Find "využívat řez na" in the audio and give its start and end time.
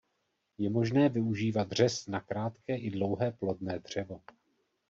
1.09-2.21